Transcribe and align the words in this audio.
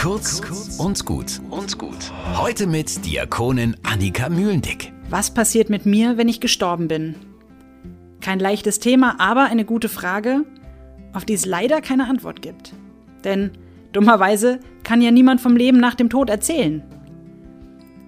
Kurz 0.00 0.40
und 0.78 1.04
gut 1.04 1.42
und 1.50 1.76
gut. 1.76 2.10
Heute 2.34 2.66
mit 2.66 3.04
Diakonin 3.04 3.76
Annika 3.82 4.30
Mühlendick. 4.30 4.94
Was 5.10 5.34
passiert 5.34 5.68
mit 5.68 5.84
mir, 5.84 6.16
wenn 6.16 6.26
ich 6.26 6.40
gestorben 6.40 6.88
bin? 6.88 7.16
Kein 8.22 8.38
leichtes 8.38 8.78
Thema, 8.78 9.20
aber 9.20 9.44
eine 9.44 9.66
gute 9.66 9.90
Frage, 9.90 10.46
auf 11.12 11.26
die 11.26 11.34
es 11.34 11.44
leider 11.44 11.82
keine 11.82 12.08
Antwort 12.08 12.40
gibt. 12.40 12.72
Denn 13.24 13.50
dummerweise 13.92 14.60
kann 14.84 15.02
ja 15.02 15.10
niemand 15.10 15.42
vom 15.42 15.54
Leben 15.54 15.80
nach 15.80 15.96
dem 15.96 16.08
Tod 16.08 16.30
erzählen. 16.30 16.82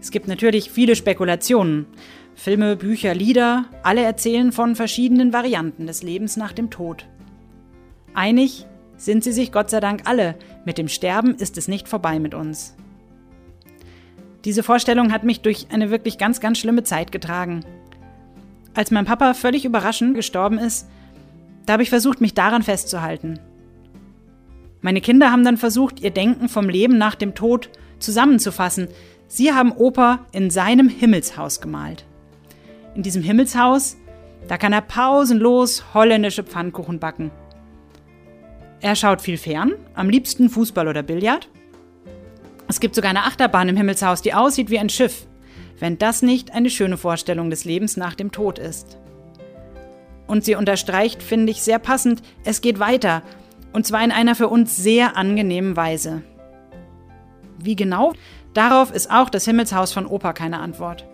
Es 0.00 0.10
gibt 0.10 0.28
natürlich 0.28 0.70
viele 0.70 0.96
Spekulationen. 0.96 1.84
Filme, 2.34 2.76
Bücher, 2.76 3.14
Lieder, 3.14 3.66
alle 3.82 4.02
erzählen 4.02 4.50
von 4.50 4.76
verschiedenen 4.76 5.34
Varianten 5.34 5.86
des 5.86 6.02
Lebens 6.02 6.38
nach 6.38 6.52
dem 6.52 6.70
Tod. 6.70 7.06
Einig 8.14 8.66
sind 8.96 9.24
sie 9.24 9.32
sich 9.32 9.52
Gott 9.52 9.68
sei 9.68 9.80
Dank 9.80 10.02
alle, 10.06 10.36
mit 10.64 10.78
dem 10.78 10.88
Sterben 10.88 11.34
ist 11.34 11.58
es 11.58 11.68
nicht 11.68 11.88
vorbei 11.88 12.18
mit 12.18 12.34
uns. 12.34 12.74
Diese 14.44 14.62
Vorstellung 14.62 15.12
hat 15.12 15.24
mich 15.24 15.40
durch 15.40 15.68
eine 15.70 15.90
wirklich 15.90 16.18
ganz, 16.18 16.40
ganz 16.40 16.58
schlimme 16.58 16.82
Zeit 16.82 17.12
getragen. 17.12 17.64
Als 18.74 18.90
mein 18.90 19.04
Papa 19.04 19.34
völlig 19.34 19.64
überraschend 19.64 20.14
gestorben 20.14 20.58
ist, 20.58 20.88
da 21.66 21.74
habe 21.74 21.82
ich 21.82 21.90
versucht, 21.90 22.20
mich 22.20 22.34
daran 22.34 22.62
festzuhalten. 22.62 23.38
Meine 24.80 25.00
Kinder 25.00 25.30
haben 25.30 25.44
dann 25.44 25.58
versucht, 25.58 26.00
ihr 26.00 26.10
Denken 26.10 26.48
vom 26.48 26.68
Leben 26.68 26.98
nach 26.98 27.14
dem 27.14 27.34
Tod 27.34 27.70
zusammenzufassen. 28.00 28.88
Sie 29.28 29.52
haben 29.52 29.72
Opa 29.72 30.26
in 30.32 30.50
seinem 30.50 30.88
Himmelshaus 30.88 31.60
gemalt. 31.60 32.04
In 32.96 33.02
diesem 33.02 33.22
Himmelshaus, 33.22 33.96
da 34.48 34.58
kann 34.58 34.72
er 34.72 34.80
pausenlos 34.80 35.94
holländische 35.94 36.42
Pfannkuchen 36.42 36.98
backen. 36.98 37.30
Er 38.82 38.96
schaut 38.96 39.20
viel 39.20 39.38
fern, 39.38 39.74
am 39.94 40.10
liebsten 40.10 40.50
Fußball 40.50 40.88
oder 40.88 41.04
Billard. 41.04 41.48
Es 42.66 42.80
gibt 42.80 42.96
sogar 42.96 43.10
eine 43.10 43.22
Achterbahn 43.24 43.68
im 43.68 43.76
Himmelshaus, 43.76 44.22
die 44.22 44.34
aussieht 44.34 44.70
wie 44.70 44.78
ein 44.80 44.88
Schiff, 44.88 45.28
wenn 45.78 45.98
das 45.98 46.20
nicht 46.20 46.52
eine 46.52 46.68
schöne 46.68 46.96
Vorstellung 46.96 47.48
des 47.48 47.64
Lebens 47.64 47.96
nach 47.96 48.16
dem 48.16 48.32
Tod 48.32 48.58
ist. 48.58 48.98
Und 50.26 50.44
sie 50.44 50.56
unterstreicht, 50.56 51.22
finde 51.22 51.52
ich, 51.52 51.62
sehr 51.62 51.78
passend, 51.78 52.22
es 52.44 52.60
geht 52.60 52.80
weiter, 52.80 53.22
und 53.72 53.86
zwar 53.86 54.02
in 54.02 54.10
einer 54.10 54.34
für 54.34 54.48
uns 54.48 54.76
sehr 54.76 55.16
angenehmen 55.16 55.76
Weise. 55.76 56.22
Wie 57.58 57.76
genau? 57.76 58.14
Darauf 58.52 58.92
ist 58.92 59.12
auch 59.12 59.30
das 59.30 59.44
Himmelshaus 59.44 59.92
von 59.92 60.06
Opa 60.06 60.32
keine 60.32 60.58
Antwort. 60.58 61.06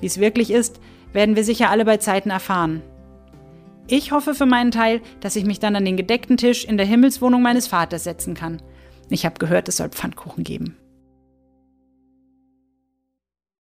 Wie 0.00 0.06
es 0.06 0.18
wirklich 0.18 0.50
ist, 0.50 0.80
werden 1.12 1.36
wir 1.36 1.44
sicher 1.44 1.70
alle 1.70 1.84
bei 1.84 1.98
Zeiten 1.98 2.30
erfahren. 2.30 2.82
Ich 3.86 4.12
hoffe 4.12 4.34
für 4.34 4.46
meinen 4.46 4.70
Teil, 4.70 5.02
dass 5.20 5.36
ich 5.36 5.44
mich 5.44 5.60
dann 5.60 5.76
an 5.76 5.84
den 5.84 5.98
gedeckten 5.98 6.38
Tisch 6.38 6.64
in 6.64 6.78
der 6.78 6.86
Himmelswohnung 6.86 7.42
meines 7.42 7.66
Vaters 7.66 8.04
setzen 8.04 8.34
kann. 8.34 8.62
Ich 9.10 9.26
habe 9.26 9.38
gehört, 9.38 9.68
es 9.68 9.76
soll 9.76 9.90
Pfannkuchen 9.90 10.42
geben. 10.42 10.76